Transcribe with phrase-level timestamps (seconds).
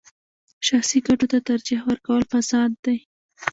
[0.67, 2.97] شخصي ګټو ته ترجیح ورکول فساد دی.